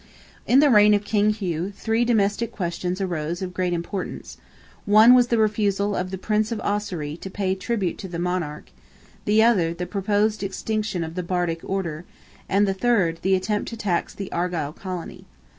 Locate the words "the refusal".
5.27-5.95